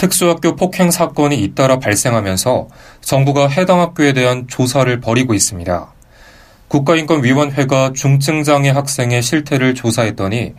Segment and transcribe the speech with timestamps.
[0.00, 2.68] 특수학교 폭행 사건이 잇따라 발생하면서
[3.02, 5.92] 정부가 해당 학교에 대한 조사를 벌이고 있습니다.
[6.68, 10.54] 국가인권위원회가 중증장애 학생의 실태를 조사했더니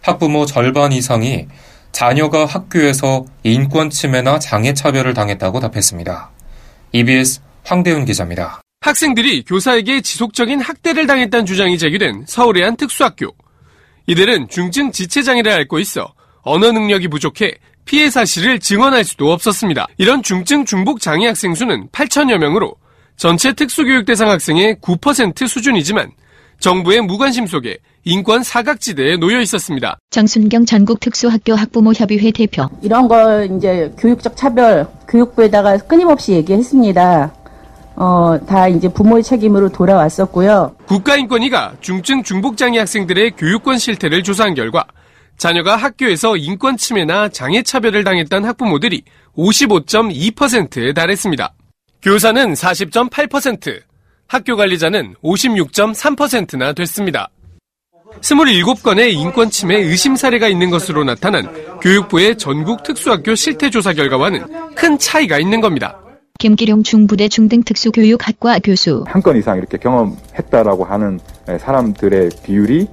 [0.00, 1.48] 학부모 절반 이상이
[1.90, 6.30] 자녀가 학교에서 인권 침해나 장애 차별을 당했다고 답했습니다.
[6.92, 8.60] EBS 황대훈 기자입니다.
[8.80, 13.34] 학생들이 교사에게 지속적인 학대를 당했다는 주장이 제기된 서울의 한 특수학교.
[14.06, 19.86] 이들은 중증 지체장애를 앓고 있어 언어 능력이 부족해 피해 사실을 증언할 수도 없었습니다.
[19.98, 22.74] 이런 중증 중복 장애 학생 수는 8천여 명으로
[23.16, 26.10] 전체 특수교육 대상 학생의 9% 수준이지만
[26.58, 29.98] 정부의 무관심 속에 인권 사각지대에 놓여 있었습니다.
[30.10, 32.68] 정순경 전국 특수학교 학부모 협의회 대표.
[32.82, 37.32] 이런 걸 이제 교육적 차별 교육부에다가 끊임없이 얘기했습니다.
[37.96, 40.74] 어, 다 이제 부모의 책임으로 돌아왔었고요.
[40.86, 44.84] 국가인권위가 중증 중복장애 학생들의 교육권 실태를 조사한 결과
[45.36, 49.02] 자녀가 학교에서 인권 침해나 장애 차별을 당했던 학부모들이
[49.36, 51.52] 55.2%에 달했습니다.
[52.02, 53.80] 교사는 40.8%,
[54.26, 57.28] 학교 관리자는 56.3%나 됐습니다.
[58.20, 61.48] 27건의 인권 침해 의심 사례가 있는 것으로 나타난
[61.80, 65.98] 교육부의 전국 특수학교 실태 조사 결과와는 큰 차이가 있는 겁니다.
[66.38, 69.04] 김기룡 중부대 중등특수교육학과 교수.
[69.06, 71.18] 한 건 이상 이렇게 경험했다라고 하는
[71.58, 72.86] 사람들의 비율이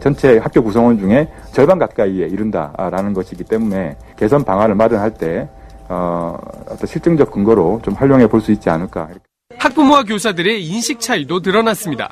[0.00, 5.48] 전체 학교 구성원 중에 절반 가까이에 이른다라는 것이기 때문에 개선 방안을 마련할 때
[5.88, 9.08] 어, 어떤 실증적 근거로 좀 활용해 볼 수 있지 않을까.
[9.58, 12.10] 학부모와 교사들의 인식 차이도 드러났습니다.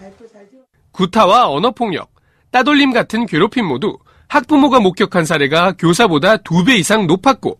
[0.92, 2.10] 구타와 언어폭력,
[2.50, 3.96] 따돌림 같은 괴롭힘 모두
[4.28, 7.58] 학부모가 목격한 사례가 교사보다 두배 이상 높았고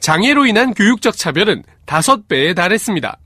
[0.00, 3.18] 장애로 인한 교육적 차별은 다섯 배에 달했습니다.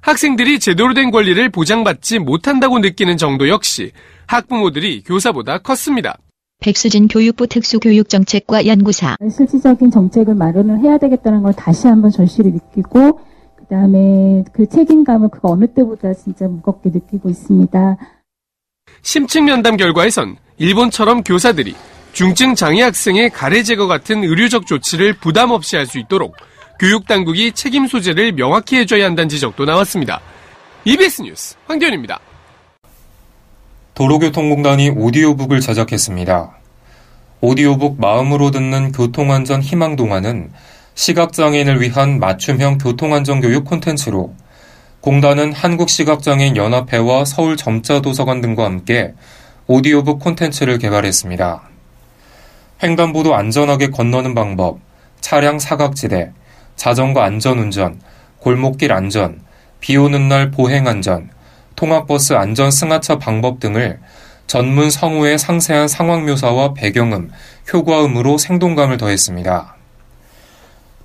[0.00, 3.92] 학생들이 제대로 된 권리를 보장받지 못한다고 느끼는 정도 역시
[4.30, 6.16] 학부모들이 교사보다 컸습니다.
[6.60, 9.16] 백수진 교육부 특수교육정책과 연구사.
[9.28, 13.18] 실질적인 정책을 마련을 해야 되겠다는 걸 다시 한번 절실히 느끼고
[13.56, 17.96] 그다음에 그 책임감을 그가 어느 때보다 진짜 무겁게 느끼고 있습니다.
[19.02, 21.74] 심층 면담 결과에선 일본처럼 교사들이
[22.12, 26.36] 중증 장애 학생의 가래 제거 같은 의료적 조치를 부담 없이 할 수 있도록
[26.78, 30.20] 교육 당국이 책임 소재를 명확히 해줘야 한다는 지적도 나왔습니다.
[30.84, 32.20] EBS 뉴스 황교현입니다.
[34.00, 36.56] 도로교통공단이 오디오북을 제작했습니다.
[37.42, 40.52] 오디오북 마음으로 듣는 교통안전 희망동화는
[40.94, 44.34] 시각장애인을 위한 맞춤형 교통안전교육 콘텐츠로
[45.02, 49.12] 공단은 한국시각장애인 연합회와 서울 점자도서관 등과 함께
[49.66, 51.60] 오디오북 콘텐츠를 개발했습니다.
[52.82, 54.78] 횡단보도 안전하게 건너는 방법,
[55.20, 56.32] 차량 사각지대,
[56.74, 58.00] 자전거 안전운전,
[58.38, 59.42] 골목길 안전,
[59.80, 61.28] 비 오는 날 보행 안전,
[61.76, 63.98] 통학버스 안전 승하차 방법 등을
[64.46, 67.30] 전문 성우의 상세한 상황 묘사와 배경음,
[67.72, 69.76] 효과음으로 생동감을 더했습니다.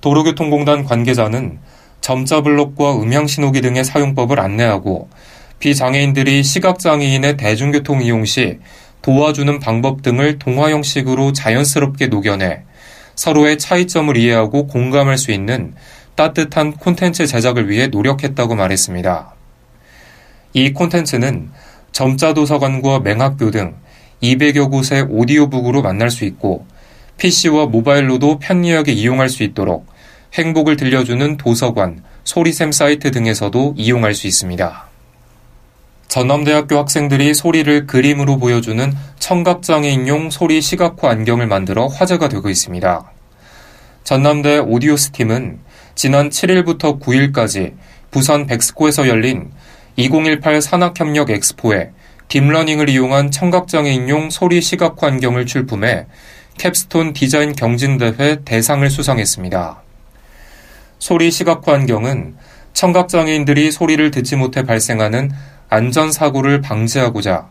[0.00, 1.58] 도로교통공단 관계자는
[2.00, 5.08] 점자 블록과 음향 신호기 등의 사용법을 안내하고
[5.58, 8.58] 비장애인들이 시각장애인의 대중교통 이용 시
[9.02, 12.62] 도와주는 방법 등을 동화 형식으로 자연스럽게 녹여내
[13.14, 15.74] 서로의 차이점을 이해하고 공감할 수 있는
[16.16, 19.35] 따뜻한 콘텐츠 제작을 위해 노력했다고 말했습니다.
[20.56, 21.50] 이 콘텐츠는
[21.92, 23.74] 점자 도서관과 맹학교 등
[24.22, 26.66] 200여 곳의 오디오북으로 만날 수 있고
[27.18, 29.86] PC와 모바일로도 편리하게 이용할 수 있도록
[30.32, 34.86] 행복을 들려주는 도서관, 소리샘 사이트 등에서도 이용할 수 있습니다.
[36.08, 43.12] 전남대학교 학생들이 소리를 그림으로 보여주는 청각장애인용 소리 시각화 안경을 만들어 화제가 되고 있습니다.
[44.04, 45.58] 전남대 오디오스팀은
[45.94, 47.74] 지난 7일부터 9일까지
[48.10, 49.50] 부산 벡스코에서 열린
[49.96, 51.90] 2018 산학협력 엑스포에
[52.28, 56.06] deep learning을 이용한 청각장애인용 소리 시각화 안경을 출품해
[56.58, 59.82] capstone 디자인 경진대회 대상을 수상했습니다.
[60.98, 62.34] 소리 시각화 안경은
[62.74, 65.30] 청각장애인들이 소리를 듣지 못해 발생하는
[65.70, 67.48] 안전사고를 방지하고자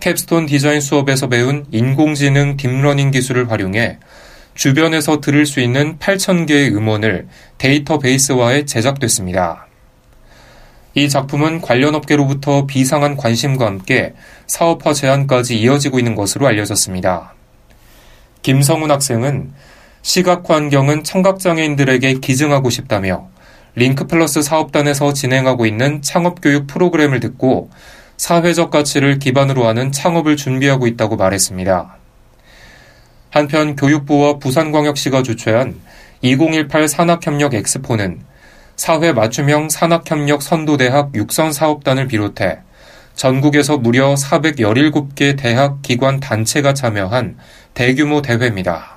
[0.00, 3.98] capstone 디자인 수업에서 배운 인공지능 deep learning 기술을 활용해
[4.54, 7.26] 주변에서 들을 수 있는 8,000개의 음원을
[7.58, 9.66] 데이터베이스화해 제작됐습니다.
[10.94, 14.14] 이 작품은 관련 업계로부터 비상한 관심과 함께
[14.46, 17.34] 사업화 제안까지 이어지고 있는 것으로 알려졌습니다.
[18.42, 19.52] 김성훈 학생은
[20.02, 23.28] 시각 환경은 청각장애인들에게 기증하고 싶다며
[23.74, 27.70] 링크플러스 사업단에서 진행하고 있는 창업교육 프로그램을 듣고
[28.16, 31.96] 사회적 가치를 기반으로 하는 창업을 준비하고 있다고 말했습니다.
[33.30, 35.80] 한편 교육부와 부산광역시가 주최한
[36.22, 38.20] 2018 산학협력 엑스포는
[38.76, 42.58] 사회 맞춤형 산학협력 선도대학 육선 사업단을 비롯해
[43.14, 47.36] 전국에서 무려 417개 대학, 기관, 단체가 참여한
[47.72, 48.94] 대규모 대회입니다.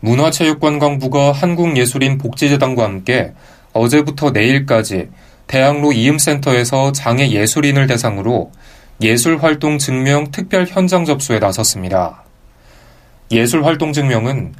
[0.00, 3.32] 문화체육관광부가 한국예술인 복지재단과 함께
[3.72, 5.08] 어제부터 내일까지
[5.46, 8.52] 대학로 이음센터에서 장애 예술인을 대상으로
[9.00, 12.22] 예술활동 증명 특별 현장 접수에 나섰습니다.
[13.30, 14.54] 예술활동 증명은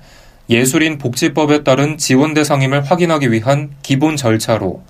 [0.50, 4.82] 예술인 복지법에 따른 지원 대상임을 확인하기 위한 기본 절차로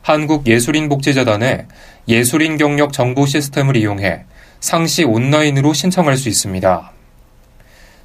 [0.00, 1.66] 한국예술인복지재단의
[2.08, 4.24] 예술인 경력 정보 시스템을 이용해
[4.60, 6.92] 상시 온라인으로 신청할 수 있습니다.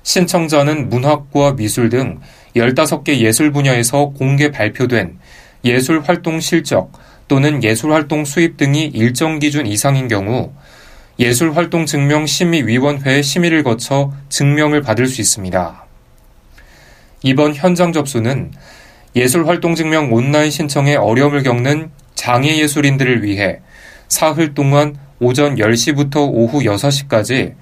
[0.04, 2.20] 신청자는 문학과 미술 등
[2.56, 5.18] 15개 예술 분야에서 공개 발표된
[5.64, 6.92] 예술 활동 실적
[7.28, 10.52] 또는 예술 활동 수입 등이 일정 기준 이상인 경우
[11.20, 15.81] 예술 활동 증명 심의위원회의 심의를 거쳐 증명을 받을 수 있습니다.
[17.24, 18.52] 이번 현장 접수는
[19.16, 23.60] 예술 활동 증명 온라인 신청에 어려움을 겪는 장애 예술인들을 위해
[24.08, 27.54] 사흘 동안 오전 10시부터 오후 6시까지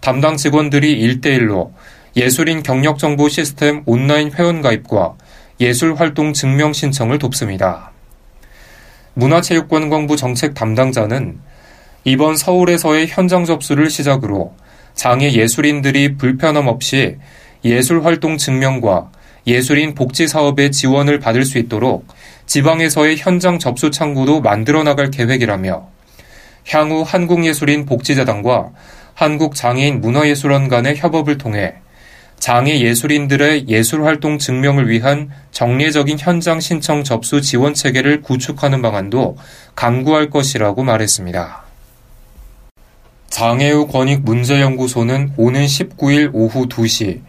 [0.00, 1.72] 담당 직원들이 1대1로
[2.16, 5.14] 예술인 경력정보 시스템 온라인 회원가입과
[5.60, 7.92] 예술활동 증명 신청을 돕습니다.
[9.14, 11.38] 문화체육관광부 정책 담당자는
[12.04, 14.54] 이번 서울에서의 현장 접수를 시작으로
[14.94, 17.16] 장애 예술인들이 불편함 없이
[17.64, 19.10] 예술활동 증명과
[19.46, 22.06] 예술인 복지 사업의 지원을 받을 수 있도록
[22.46, 25.88] 지방에서의 현장 접수 창구도 만들어 나갈 계획이라며
[26.68, 28.70] 향후 한국예술인 복지재단과
[29.14, 31.74] 한국장애인 문화예술원 간의 협업을 통해
[32.38, 39.36] 장애 예술인들의 예술활동 증명을 위한 정례적인 현장 신청 접수 지원 체계를 구축하는 방안도
[39.74, 41.64] 강구할 것이라고 말했습니다.
[43.30, 47.22] 장애우 권익 문제연구소는 오는 19일 오후 2시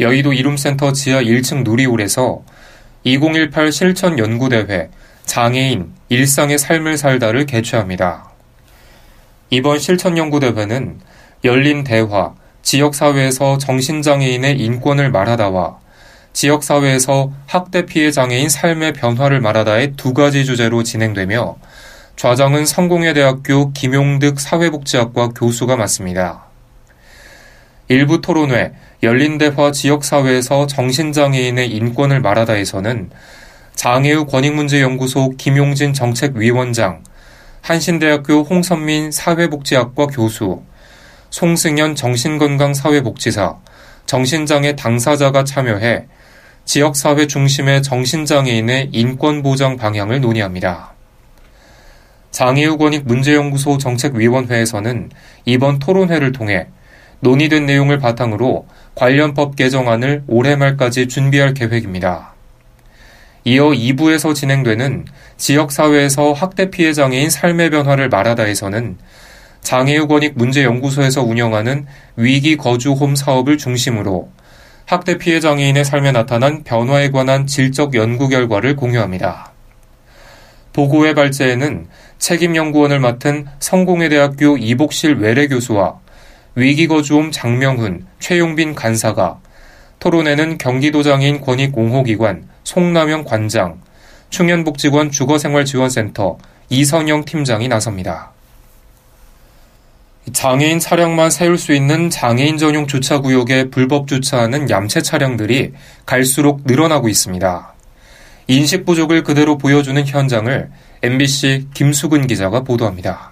[0.00, 2.42] 여의도 이룸센터 지하 1층 누리홀에서
[3.04, 4.90] 2018 실천 연구대회
[5.24, 8.30] 장애인 일상의 삶을 살다를 개최합니다.
[9.50, 11.00] 이번 실천 연구대회는
[11.44, 15.78] 열린 대화, 지역사회에서 정신장애인의 인권을 말하다와
[16.32, 21.56] 지역사회에서 학대 피해 장애인 삶의 변화를 말하다의 두 가지 주제로 진행되며
[22.16, 26.51] 좌정은 성공회대학교 김용득 사회복지학과 교수가 맡습니다.
[27.92, 28.72] 일부 토론회
[29.02, 33.10] 열린대화 지역사회에서 정신장애인의 인권을 말하다에서는
[33.74, 37.04] 장애우 권익문제연구소 김용진 정책위원장,
[37.60, 40.62] 한신대학교 홍선민 사회복지학과 교수,
[41.28, 43.58] 송승현 정신건강사회복지사,
[44.06, 46.06] 정신장애 당사자가 참여해
[46.64, 50.94] 지역사회 중심의 정신장애인의 인권보장 방향을 논의합니다.
[52.30, 55.10] 장애우 권익문제연구소 정책위원회에서는
[55.44, 56.68] 이번 토론회를 통해
[57.22, 58.66] 논의된 내용을 바탕으로
[58.96, 62.34] 관련 법 개정안을 올해 말까지 준비할 계획입니다.
[63.44, 68.98] 이어 2부에서 진행되는 지역사회에서 학대 피해 장애인 삶의 변화를 말하다에서는
[69.60, 71.86] 장애유권익 문제연구소에서 운영하는
[72.16, 74.28] 위기 거주홈 사업을 중심으로
[74.84, 79.52] 학대 피해 장애인의 삶에 나타난 변화에 관한 질적 연구 결과를 공유합니다.
[80.72, 81.86] 보고회 발제에는
[82.18, 86.01] 책임연구원을 맡은 성공회대학교 이복실 외래 교수와
[86.54, 89.40] 위기거주홈 장명훈, 최용빈 간사가
[89.98, 93.80] 토론회는 경기도장애인 권익공호기관 송남영 관장,
[94.30, 98.32] 충현복지관 주거생활지원센터 이선영 팀장이 나섭니다.
[100.32, 105.72] 장애인 차량만 세울 수 있는 장애인 전용 주차구역에 불법 주차하는 얌체 차량들이
[106.06, 107.74] 갈수록 늘어나고 있습니다.
[108.48, 110.70] 인식 부족을 그대로 보여주는 현장을
[111.02, 113.31] MBC 김수근 기자가 보도합니다.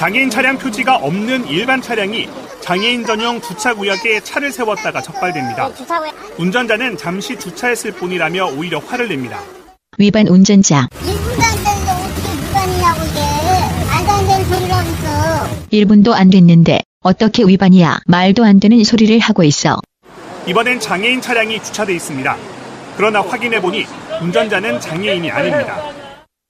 [0.00, 2.26] 장애인 차량 표지가 없는 일반 차량이
[2.62, 5.68] 장애인 전용 주차 구역에 차를 세웠다가 적발됩니다.
[6.38, 9.38] 운전자는 잠시 주차했을 뿐이라며 오히려 화를 냅니다.
[9.98, 10.88] 위반 운전자.
[10.90, 11.02] 1분도
[11.34, 13.20] 안 됐는데 어떻게 위반이냐고 이게.
[13.92, 15.68] 말도 안 되는 소리를 하고 있어.
[15.70, 17.98] 1분도 안 됐는데 어떻게 위반이야.
[18.06, 19.82] 말도 안 되는 소리를 하고 있어.
[20.46, 22.38] 이번엔 장애인 차량이 주차돼 있습니다.
[22.96, 23.84] 그러나 확인해보니
[24.22, 25.99] 운전자는 장애인이 아닙니다.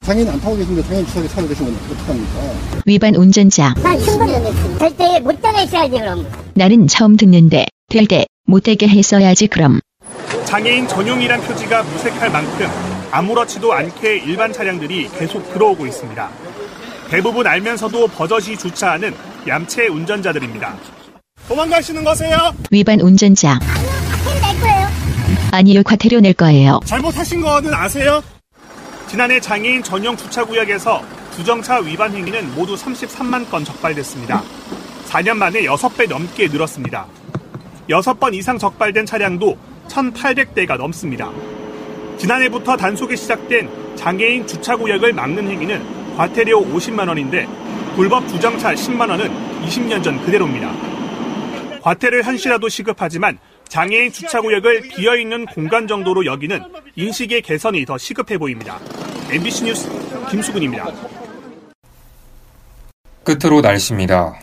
[0.07, 2.81] 장애인 안 타고 계신데 장애인 주차에 차를 대시면 어떡합니까?
[2.87, 3.75] 위반 운전자.
[3.83, 4.33] 난 충분히
[4.79, 6.27] 절대 못 되게 있어야지 그럼.
[6.55, 9.81] 나는 처음 듣는데 될 때 못되게 했어야지 그럼.
[10.47, 12.67] 장애인 전용이란 표지가 무색할 만큼
[13.11, 16.31] 아무렇지도 않게 일반 차량들이 계속 들어오고 있습니다.
[17.11, 19.13] 대부분 알면서도 버젓이 주차하는
[19.47, 20.77] 얌체 운전자들입니다.
[21.47, 22.55] 도망가시는 거세요?
[22.71, 23.59] 위반 운전자.
[24.61, 24.89] 거예요.
[25.51, 26.81] 아니요, 과태료 낼 거예요.
[26.87, 28.23] 잘못하신 거는 아세요?
[29.11, 31.03] 지난해 장애인 전용 주차구역에서
[31.35, 34.41] 주정차 위반 행위는 모두 33만 건 적발됐습니다.
[35.09, 37.09] 4년 만에 6배 넘게 늘었습니다.
[37.89, 41.29] 6번 이상 적발된 차량도 1,800대가 넘습니다.
[42.19, 47.49] 지난해부터 단속이 시작된 장애인 주차구역을 막는 행위는 과태료 50만 원인데
[47.97, 49.29] 불법 주정차 10만 원은
[49.67, 50.73] 20년 전 그대로입니다.
[51.83, 53.41] 과태료 현시라도 시급하지만
[53.71, 56.61] 장애인 주차구역을 비어있는 공간 정도로 여기는
[56.97, 58.81] 인식의 개선이 더 시급해 보입니다.
[59.31, 59.89] MBC 뉴스
[60.29, 60.89] 김수근입니다.
[63.23, 64.35] 끝으로 날씨입니다.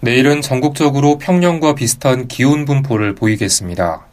[0.00, 4.06] 내일은 전국적으로 평년과 비슷한 기온 분포를 보이겠습니다.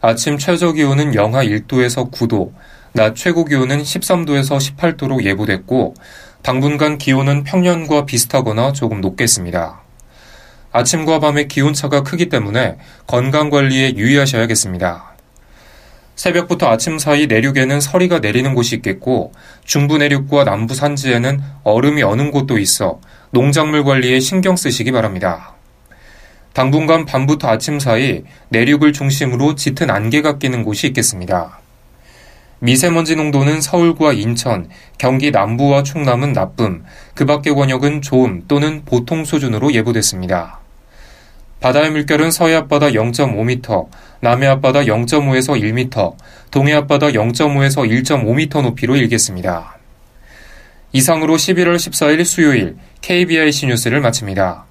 [0.00, 2.50] 아침 최저 기온은 영하 1도에서 9도,
[2.92, 5.94] 낮 최고 기온은 13도에서 18도로 예보됐고,
[6.40, 9.81] 당분간 기온은 평년과 비슷하거나 조금 높겠습니다.
[10.72, 12.76] 아침과 밤의 기온차가 크기 때문에
[13.06, 15.12] 건강 관리에 유의하셔야겠습니다.
[16.14, 19.32] 새벽부터 아침 사이 내륙에는 서리가 내리는 곳이 있겠고
[19.64, 23.00] 중부 내륙과 남부 산지에는 얼음이 어는 곳도 있어
[23.30, 25.54] 농작물 관리에 신경 쓰시기 바랍니다.
[26.52, 31.58] 당분간 밤부터 아침 사이 내륙을 중심으로 짙은 안개가 끼는 곳이 있겠습니다.
[32.58, 39.72] 미세먼지 농도는 서울과 인천, 경기 남부와 충남은 나쁨, 그 밖의 권역은 좋음 또는 보통 수준으로
[39.72, 40.61] 예보됐습니다.
[41.62, 43.88] 바다의 물결은 서해 앞바다 0.5m,
[44.20, 46.16] 남해 앞바다 0.5에서 1m,
[46.50, 49.78] 동해 앞바다 0.5에서 1.5m 높이로 일겠습니다.
[50.90, 54.64] 이상으로 11월 14일 수요일 KBIC 뉴스를 마칩니다.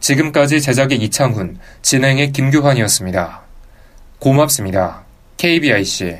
[0.00, 3.42] 지금까지 제작의 이창훈, 진행의 김규환이었습니다.
[4.18, 5.04] 고맙습니다.
[5.36, 6.16] KBIC